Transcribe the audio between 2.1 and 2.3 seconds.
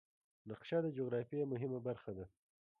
ده.